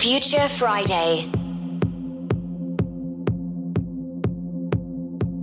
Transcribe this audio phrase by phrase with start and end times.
[0.00, 1.30] Future Friday.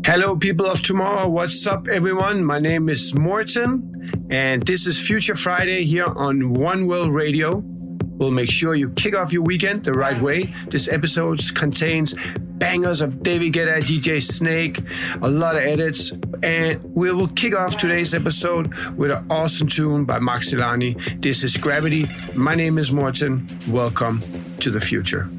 [0.03, 1.29] Hello, people of tomorrow.
[1.29, 2.43] What's up, everyone?
[2.43, 7.61] My name is Morten, and this is Future Friday here on One World Radio.
[8.17, 10.51] We'll make sure you kick off your weekend the right way.
[10.69, 12.15] This episode contains
[12.57, 14.81] bangers of David Guetta, DJ Snake,
[15.21, 16.11] a lot of edits,
[16.41, 21.21] and we will kick off today's episode with an awesome tune by Maxim Lany.
[21.21, 22.07] This is Gravity.
[22.33, 23.47] My name is Morten.
[23.67, 25.29] Welcome to the future.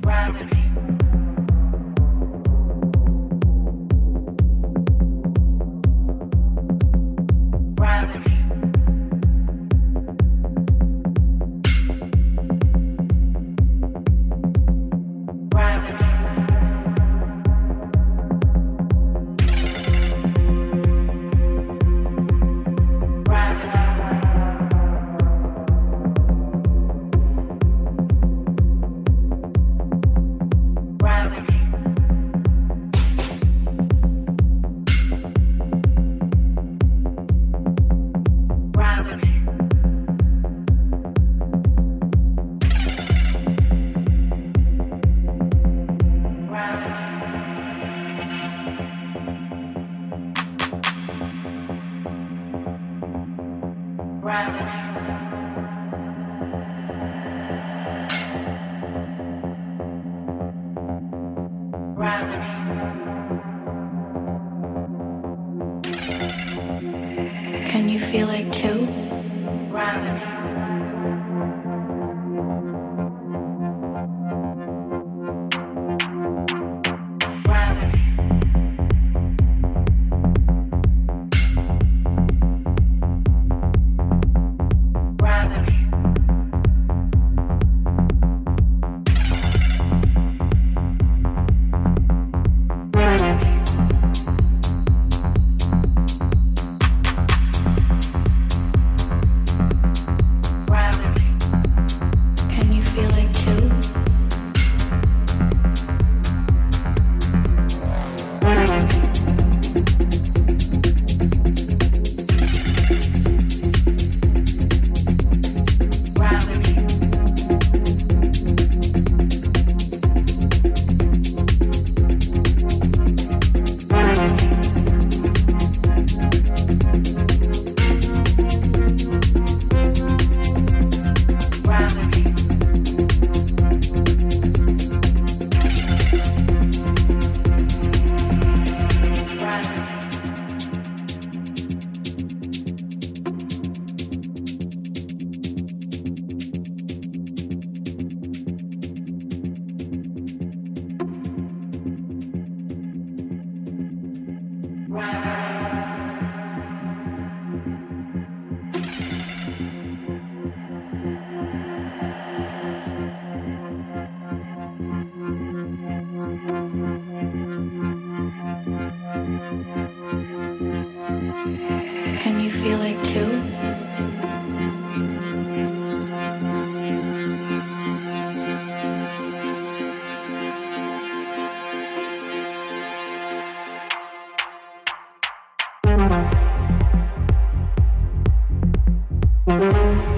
[189.48, 190.17] Música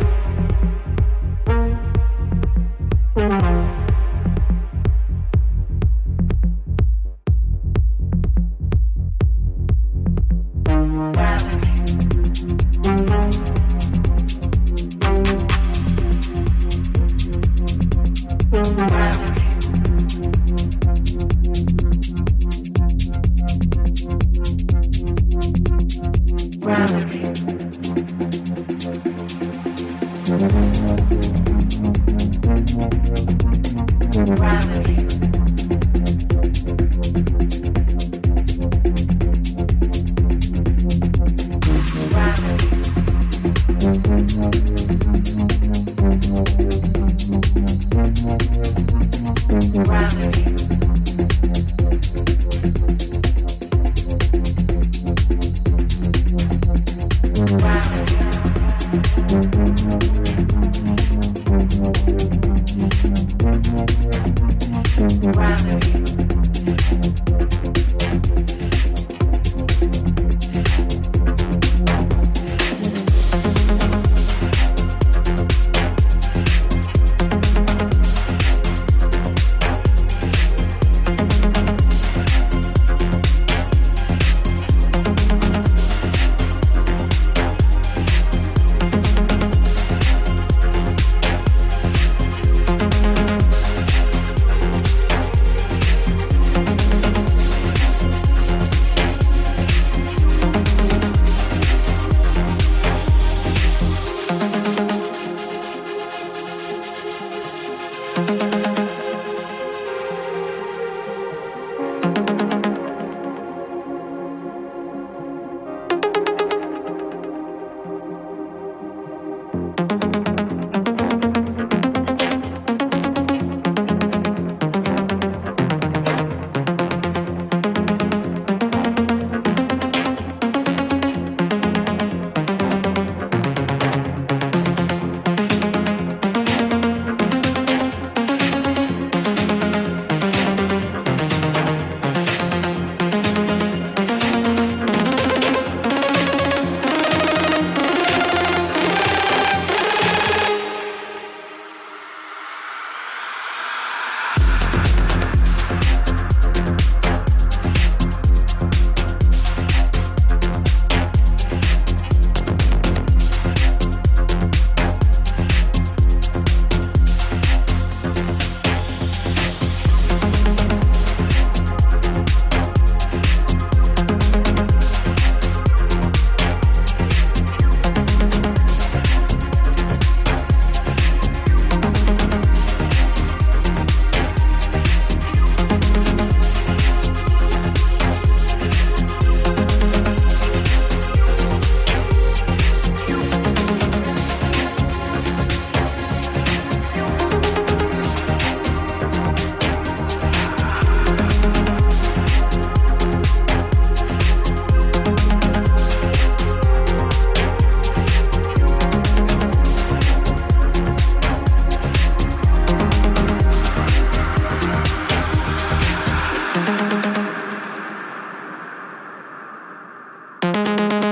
[220.52, 221.09] Música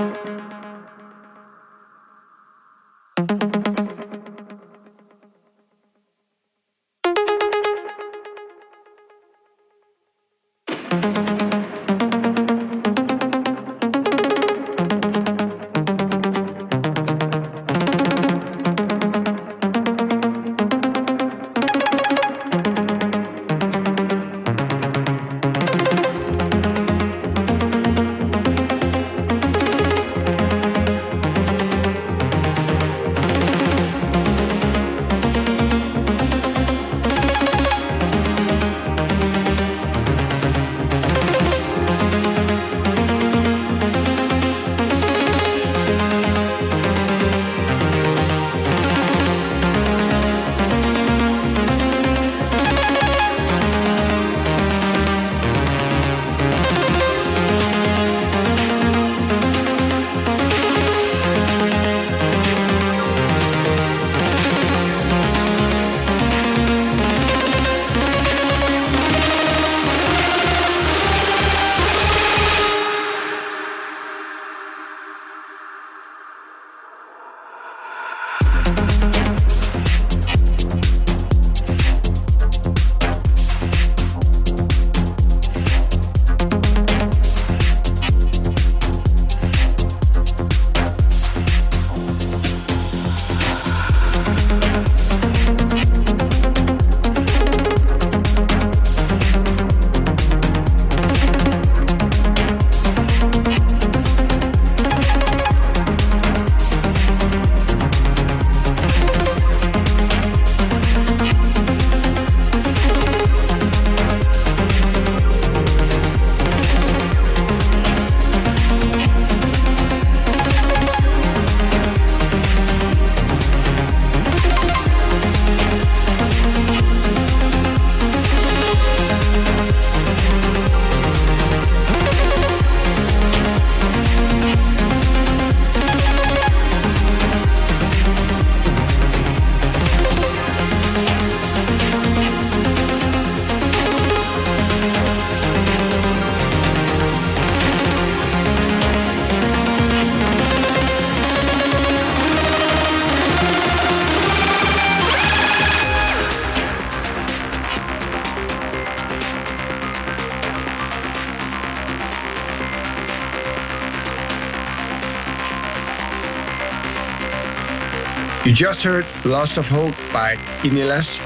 [168.58, 170.34] just heard Loss of Hope by
[170.65, 171.20] Innellea.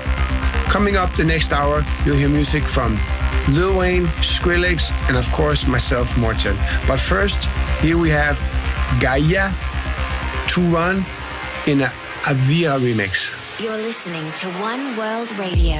[0.68, 3.00] Coming up the next hour, you'll hear music from
[3.48, 6.54] Lil Wayne, Skrillex, and of course myself, Morten.
[6.86, 7.42] But first,
[7.80, 8.38] here we have
[9.00, 9.48] Gaia
[10.46, 10.98] Tuvan
[11.66, 11.90] in a
[12.28, 13.32] Avira remix.
[13.58, 15.78] You're listening to One World Radio.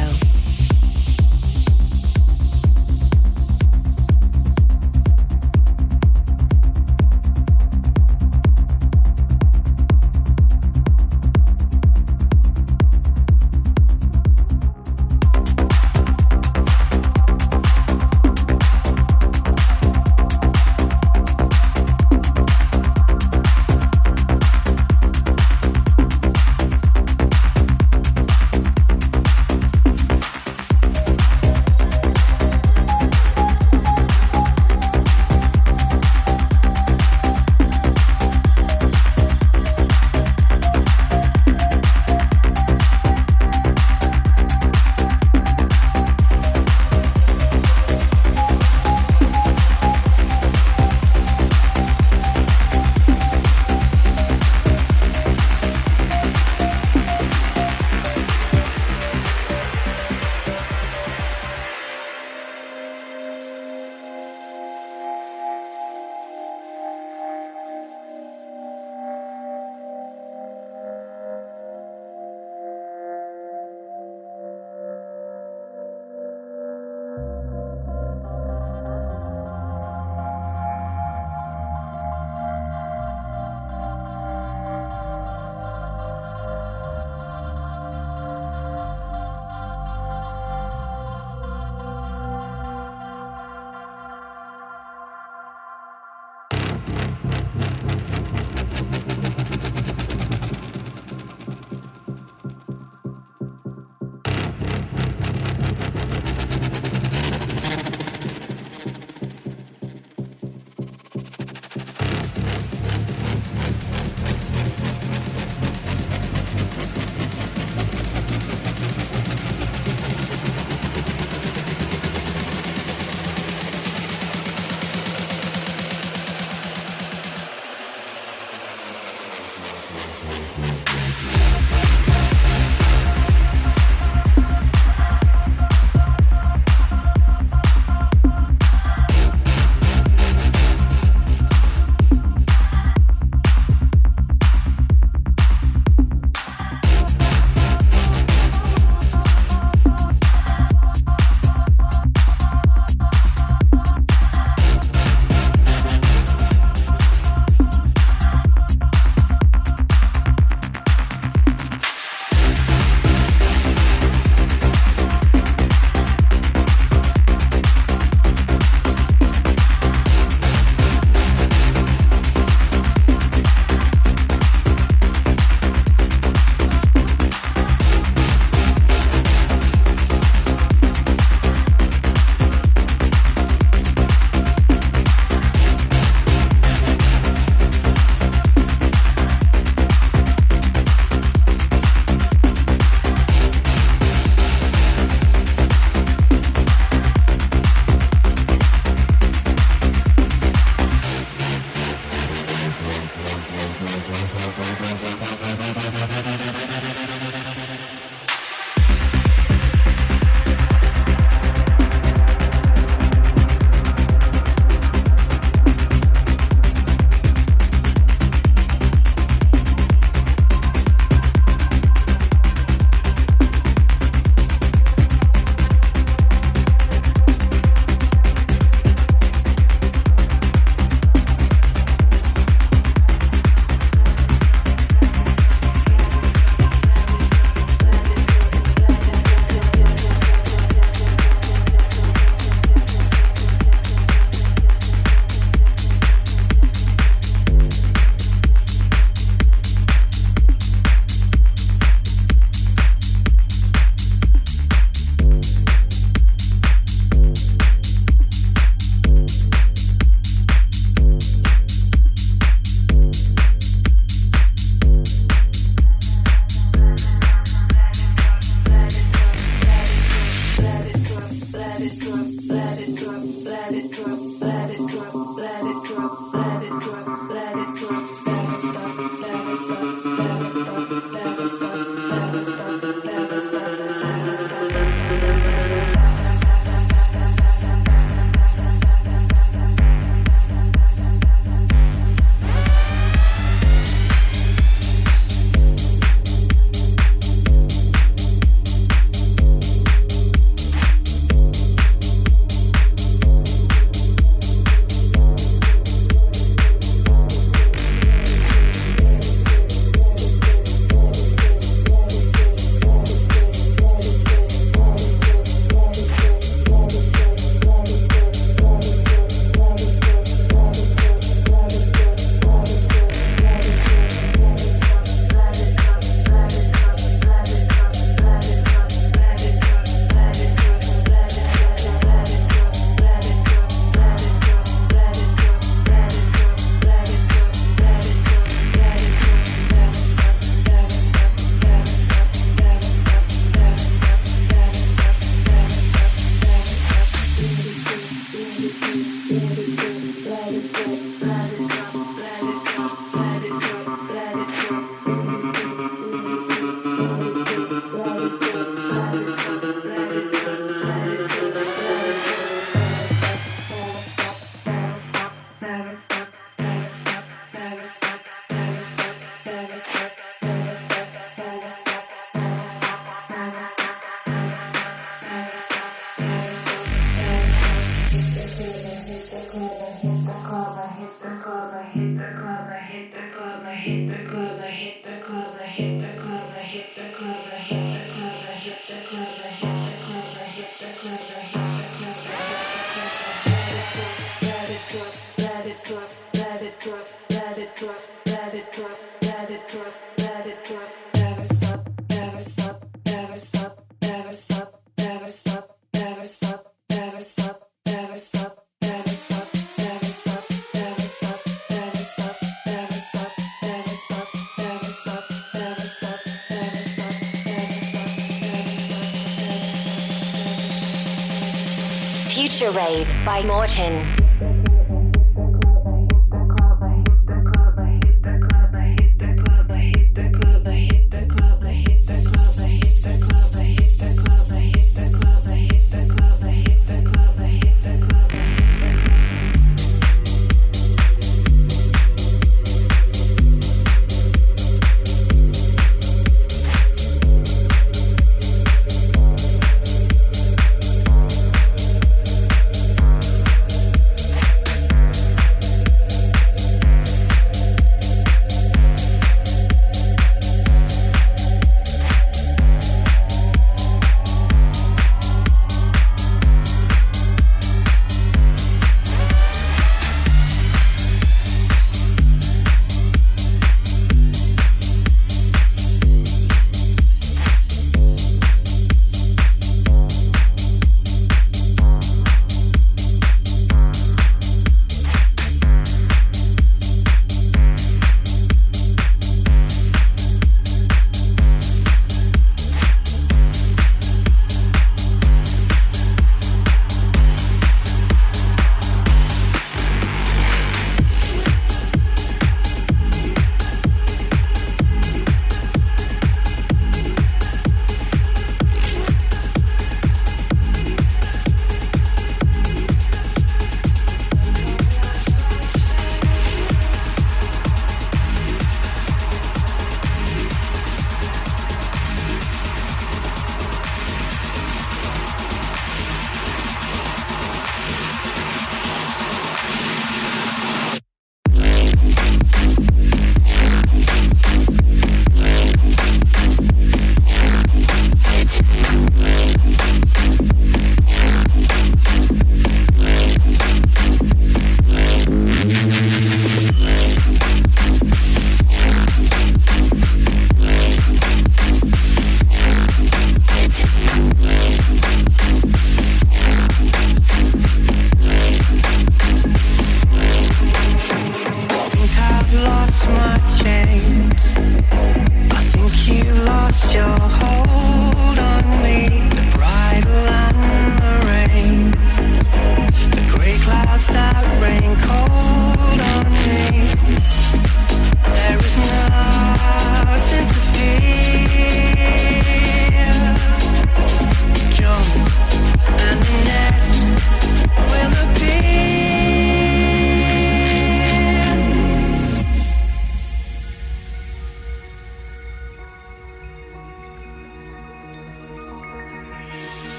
[422.75, 424.12] Rave by Morten.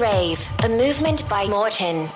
[0.00, 2.10] Rave, a movement by Morten.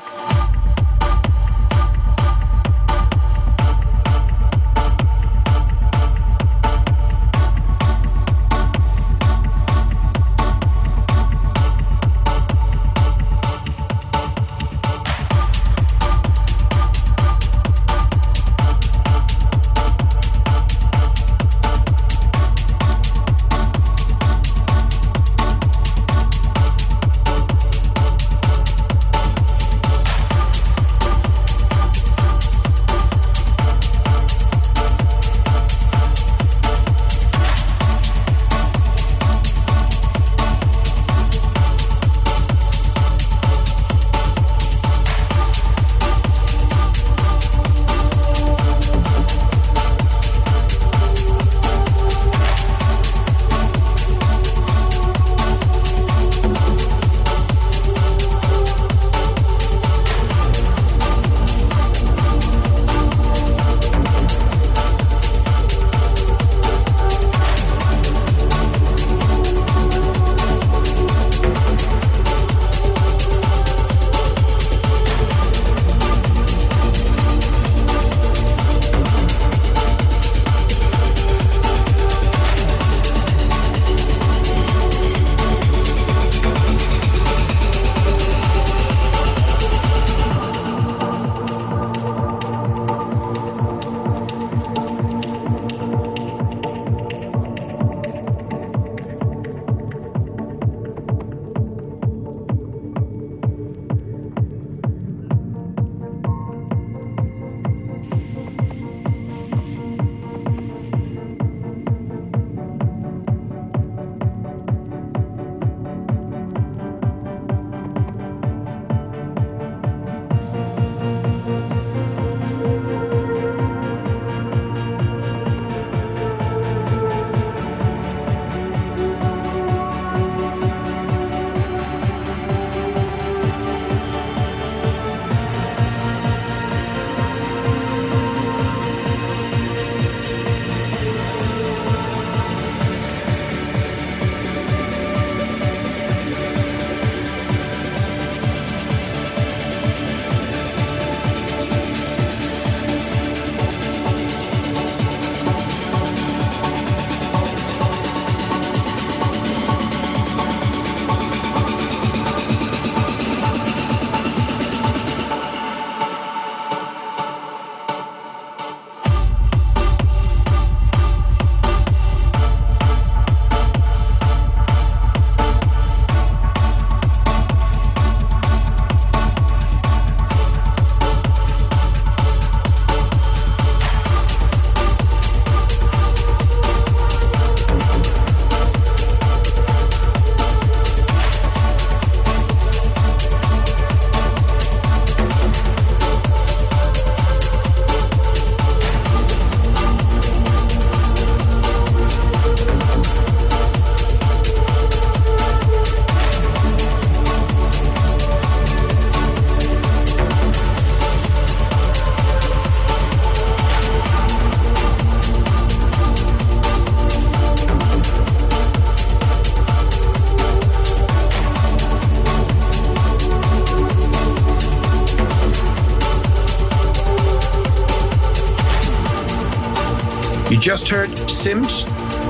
[231.45, 231.85] Zimmz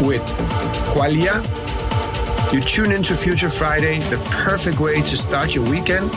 [0.04, 0.22] with
[0.90, 1.38] Qualia.
[2.52, 6.10] You tune into Future Friday, the perfect way to start your weekend.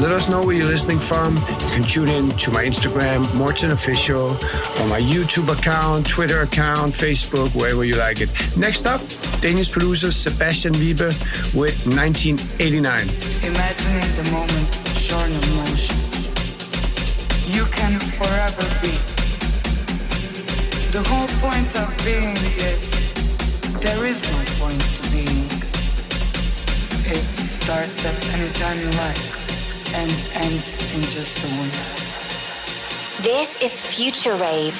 [0.00, 1.36] Let us know where you're listening from.
[1.36, 6.92] You can tune in to my Instagram, Morten Official, or my YouTube account, Twitter account,
[6.92, 8.30] Facebook, wherever you like it.
[8.56, 9.00] Next up,
[9.40, 11.14] Danish producer Sebastian Wibe
[11.54, 13.08] with 1989.
[13.44, 15.96] Imagining the moment shorn of motion.
[17.46, 18.98] You can forever be
[21.02, 22.90] the whole point of being is
[23.80, 25.46] there is no point to being.
[27.16, 29.22] It starts at any time you like
[29.94, 31.72] and ends in just a wink.
[33.22, 34.76] This is Future Rave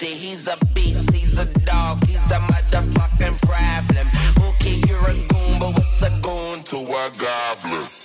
[0.00, 0.14] Weezy.
[0.14, 4.06] He's a beast, he's a dog, he's a motherfucking problem.
[4.48, 7.99] Okay, you're a goon, but what's a goon to a goblin?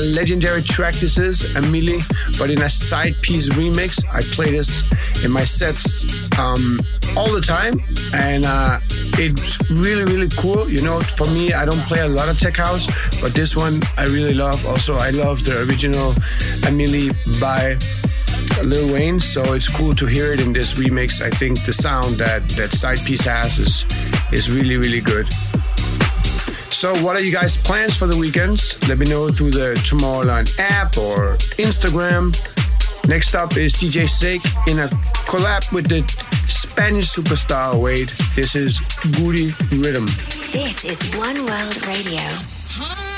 [0.00, 2.00] Legendary track this is, A Milli,
[2.38, 4.04] but in a SIDEPIECE remix.
[4.12, 4.90] I play this
[5.24, 6.04] in my sets
[6.38, 6.80] um,
[7.16, 7.80] all the time,
[8.14, 8.80] and uh,
[9.18, 10.68] it's really, really cool.
[10.68, 12.86] You know, for me, I don't play a lot of tech house,
[13.20, 14.64] but this one I really love.
[14.66, 16.10] Also, I love the original
[16.66, 17.76] A Milli by
[18.62, 21.22] Lil Wayne, so it's cool to hear it in this remix.
[21.22, 23.84] I think the sound that that SIDEPIECE has is
[24.32, 25.28] is really, really good.
[26.80, 28.72] So, what are you guys' plans for the weekends?
[28.88, 32.32] Let me know through the Tomorrowland app or Instagram.
[33.06, 34.86] Next up is DJ Snake in a
[35.28, 36.00] collab with the
[36.48, 38.10] Spanish superstar Wade.
[38.34, 38.78] This is
[39.18, 39.50] Guddi
[39.82, 40.08] Riddim.
[40.52, 43.09] This is One World Radio.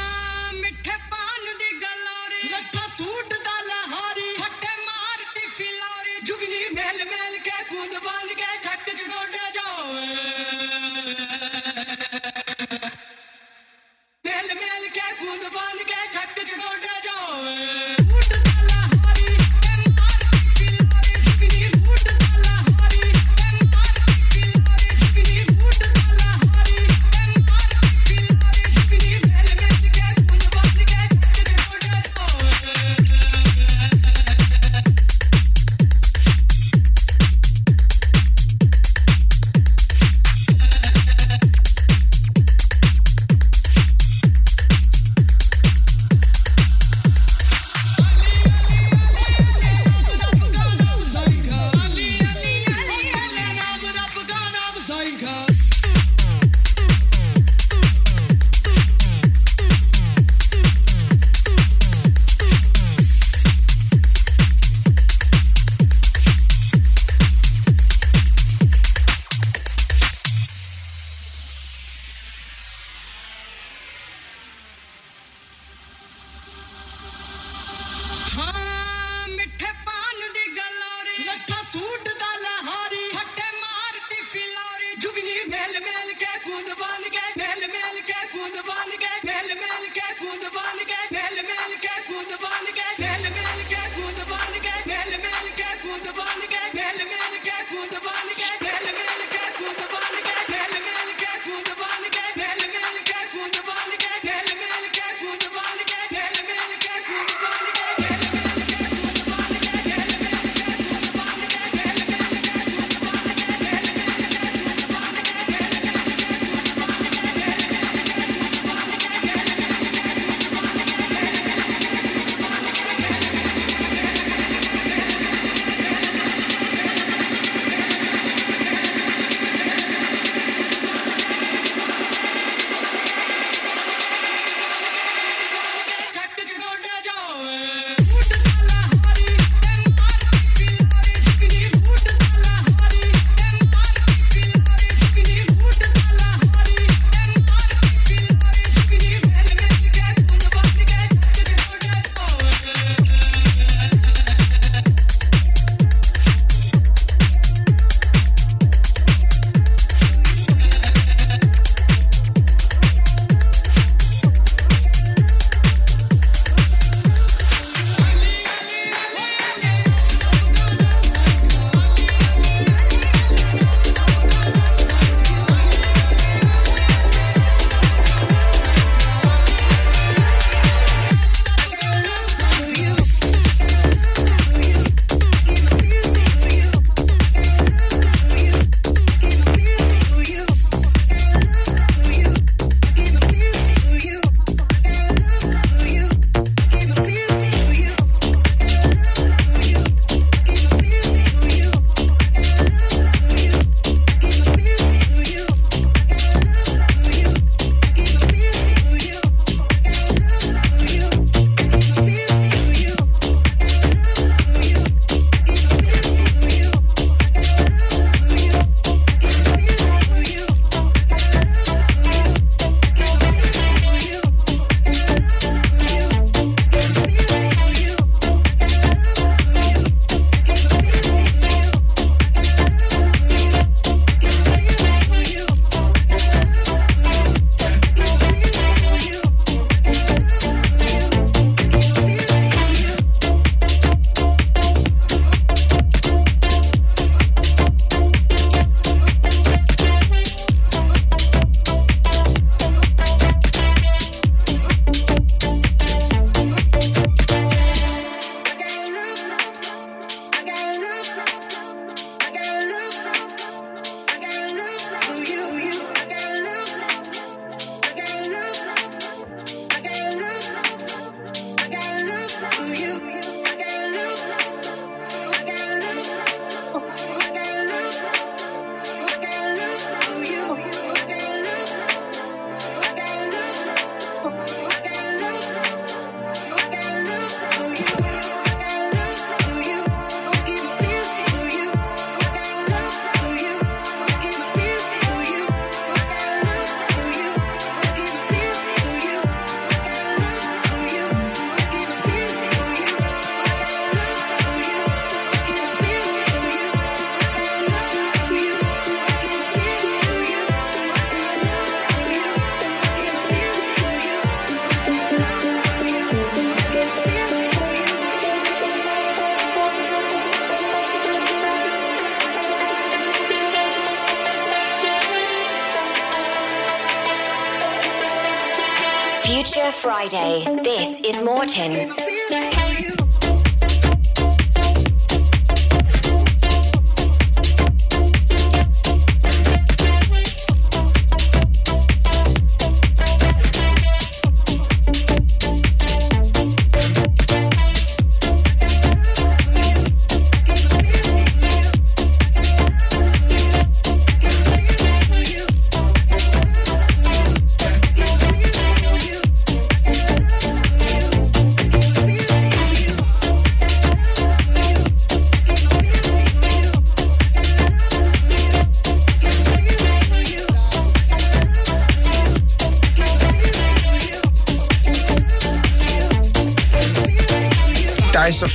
[329.32, 330.44] Future Friday.
[330.62, 331.88] This is Morten.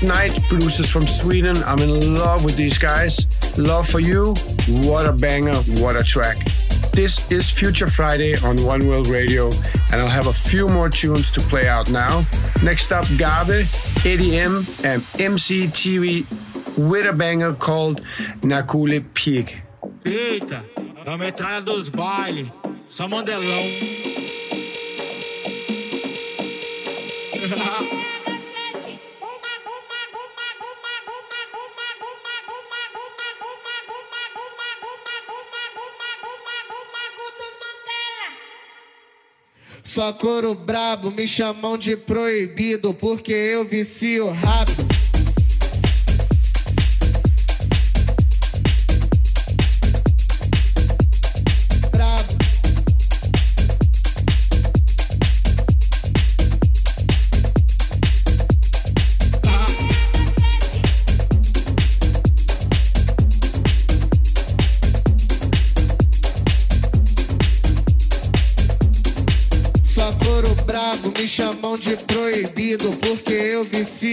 [0.04, 1.58] Night, producers from Sweden.
[1.66, 3.26] I'm in love with these guys.
[3.58, 4.36] Love for you.
[4.88, 6.38] What a banger, what a track.
[6.94, 9.50] This is Future Friday on One World Radio,
[9.92, 12.24] and I'll have a few more tunes to play out now.
[12.64, 13.66] Next up, Gabe,
[14.06, 16.26] Eddy M, and MC TV
[16.78, 18.06] with a banger called
[18.42, 19.62] Naquele Pique.
[20.04, 20.64] Eita,
[21.06, 22.52] a metralha dos baile,
[22.90, 24.07] só modelão.
[40.14, 44.87] Coro brabo, me chamam de proibido, porque eu vicio rápido.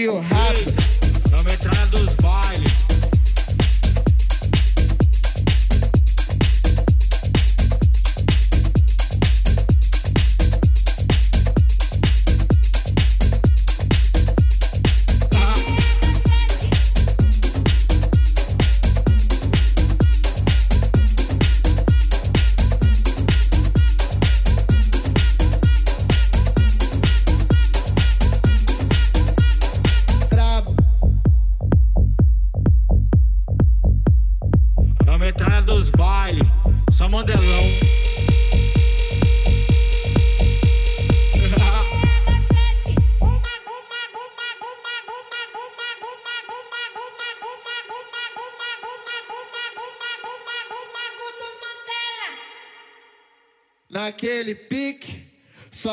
[0.05, 0.34] feel high.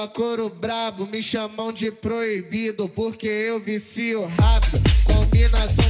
[0.09, 4.80] Coro brabo, me chamam de proibido, porque eu vicio rápido.
[5.05, 5.82] Combinação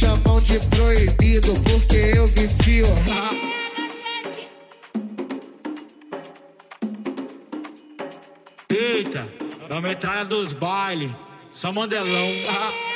[0.00, 2.86] chamam de proibido porque eu vicio.
[8.68, 9.28] Eita,
[9.68, 11.10] é a metralha dos bailes,
[11.52, 12.89] só mandelão.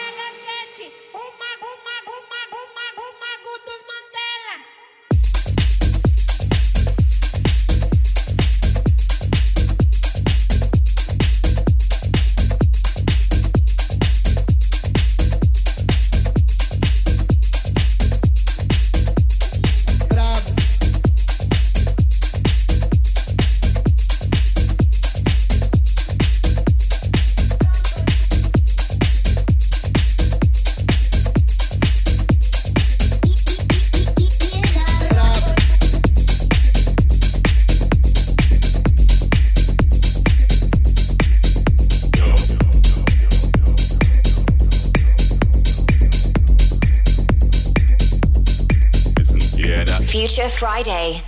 [50.54, 51.20] Friday.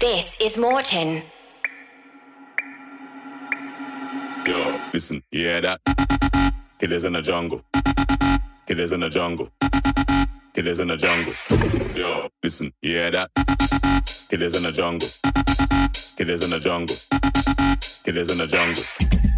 [0.00, 1.22] This is Morten.
[4.46, 5.80] Yo, listen, you hear that?
[6.78, 7.62] Killers in the jungle.
[8.66, 9.50] Killers in the jungle.
[10.54, 11.34] Killers in the jungle.
[11.94, 13.30] Yo, listen, you hear that?
[14.30, 15.08] Killers in the jungle.
[16.16, 16.96] Killers in the jungle.
[18.02, 18.84] Killers in the jungle.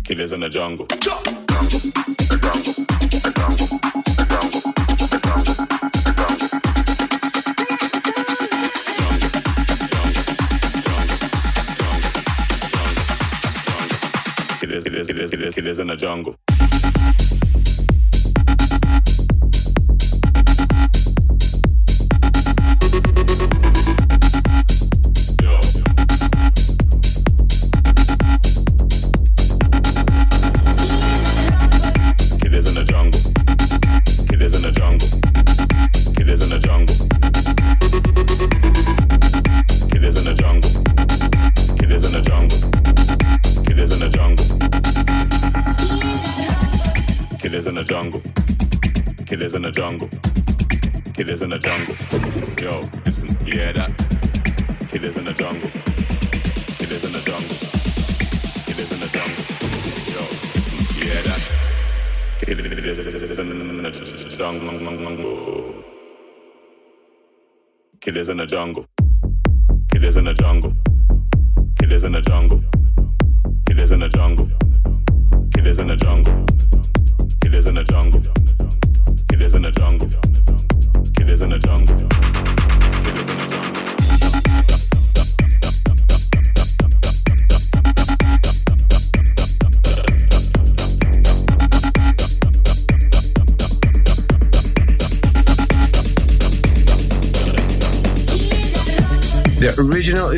[0.04, 0.86] Killers in the jungle.
[15.08, 16.36] it is, it is, it is in the jungle.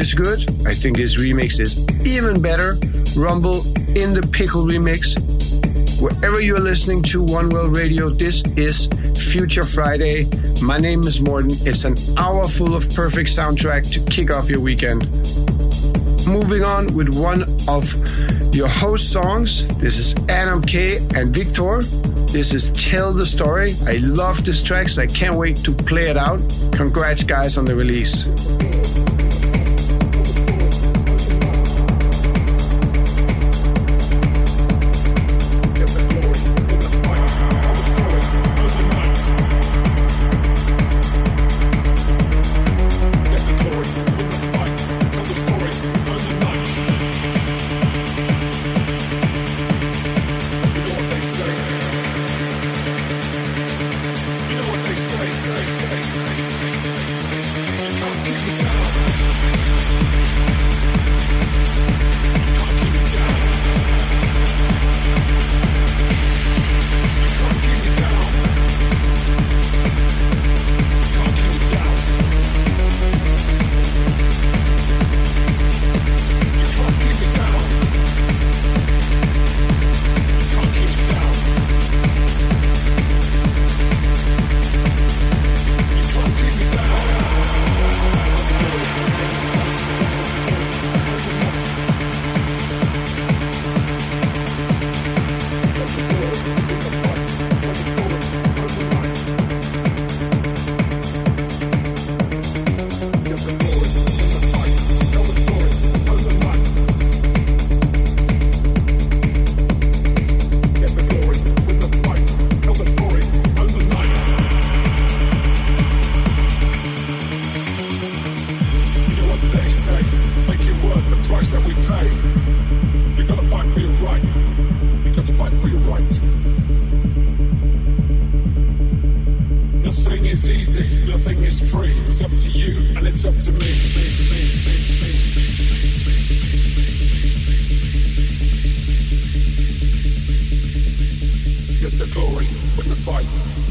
[0.04, 0.66] Is good.
[0.66, 2.76] I think this remix is even better.
[3.16, 3.64] Rumble
[3.96, 5.16] in the Pickle remix.
[5.98, 8.86] Wherever you're listening to One World Radio, this is
[9.32, 10.26] Future Friday.
[10.60, 11.52] My name is Morten.
[11.66, 15.06] It's an hour full of perfect soundtrack to kick off your weekend.
[16.26, 17.90] Moving on with one of
[18.54, 19.66] your host songs.
[19.78, 21.80] This is Adam K and Vikthor.
[22.30, 23.74] This is Tell the Story.
[23.86, 26.40] I love this track, so I can't wait to play it out.
[26.72, 28.26] Congrats, guys, on the release.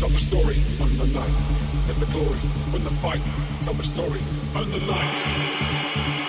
[0.04, 1.34] Tell the story, earn the night,
[1.88, 2.38] and the glory,
[2.74, 3.22] when the fight.
[3.62, 4.20] Tell the story,
[4.54, 6.23] earn the light.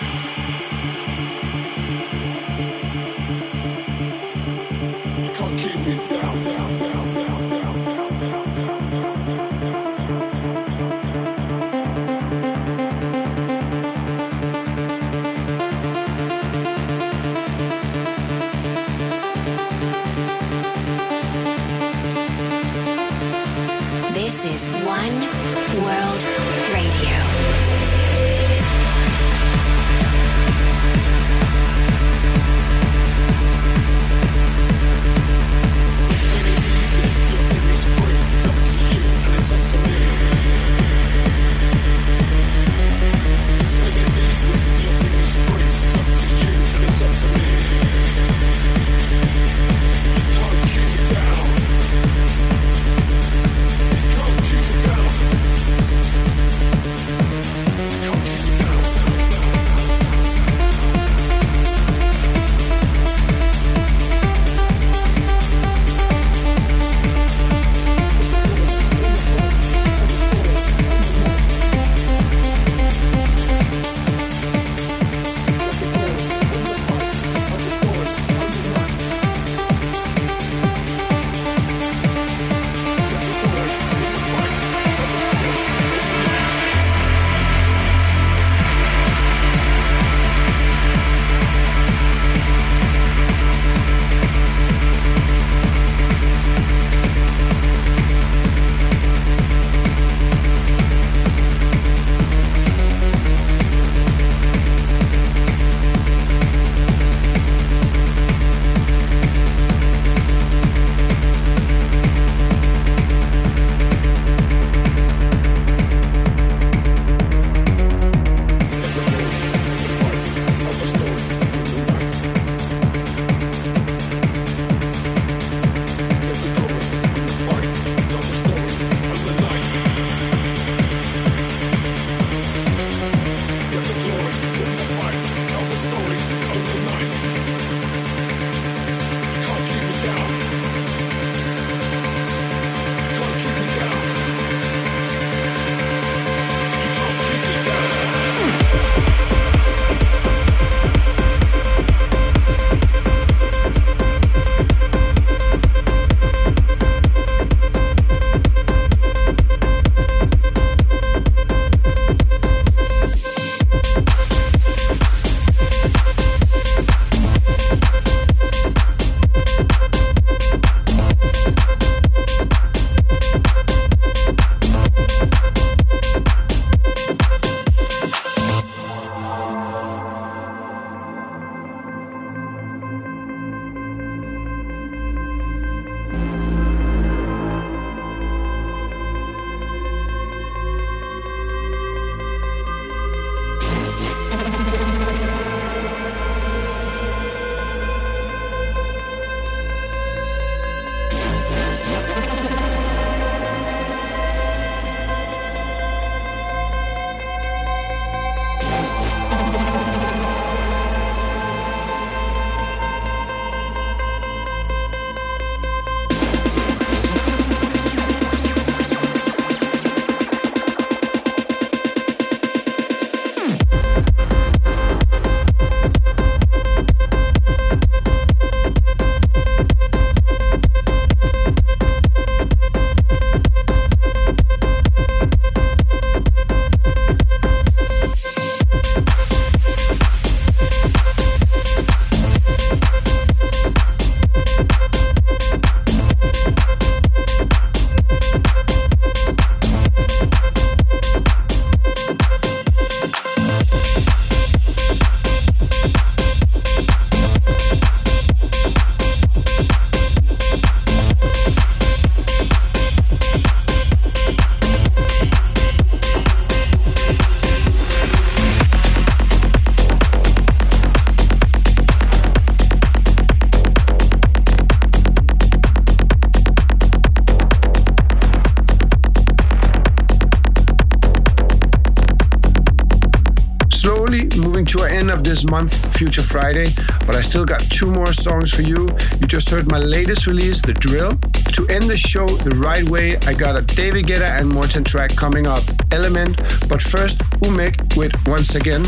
[285.45, 286.66] Month, Future Friday,
[287.07, 288.88] but I still got two more songs for you.
[289.20, 291.18] You just heard my latest release, The Drill.
[291.53, 295.14] To end the show the right way, I got a David Guetta and Morten track
[295.16, 296.36] coming up, Element.
[296.68, 298.84] But first, Umek with Once Again.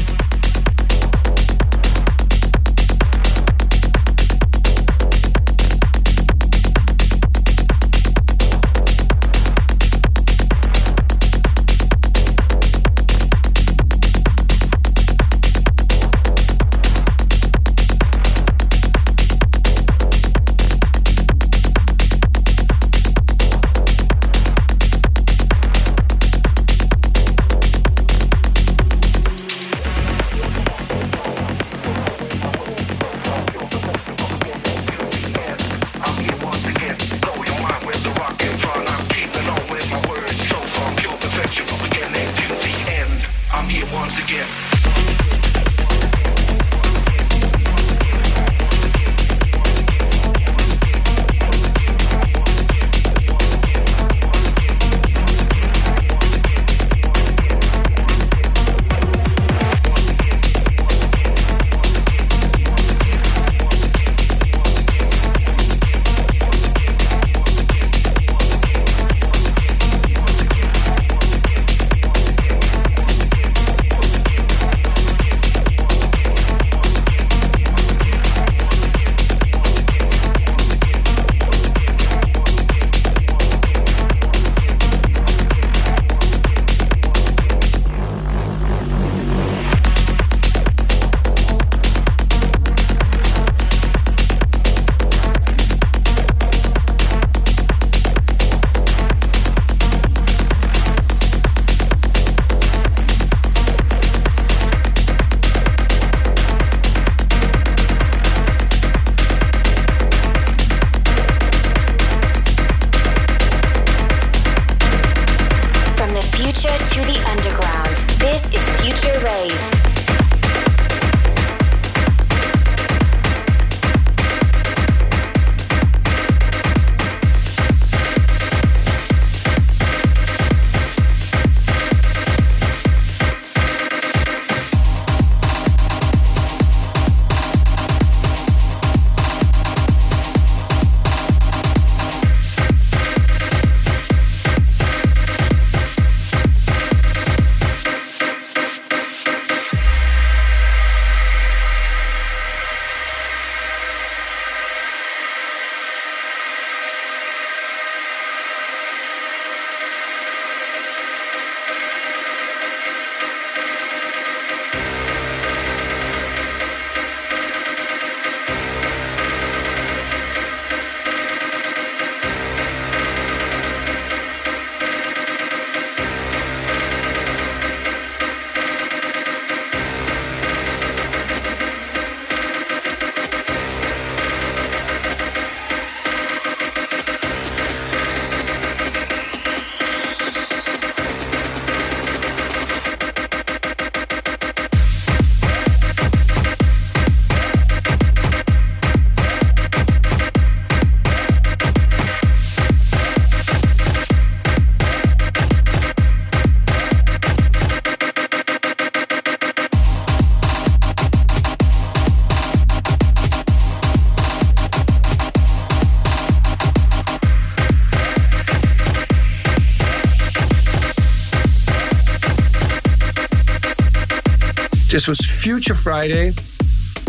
[224.97, 226.33] This was Future Friday.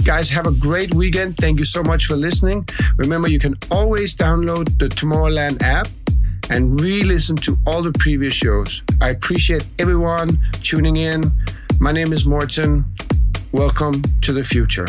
[0.04, 1.38] Guys, have a great weekend.
[1.38, 2.68] Thank you so much for listening.
[2.98, 5.88] Remember, you can always download the Tomorrowland app
[6.50, 8.82] and re listen to all the previous shows.
[9.00, 11.32] I appreciate everyone tuning in.
[11.80, 12.84] My name is Morten.
[13.54, 14.88] Welcome to the future.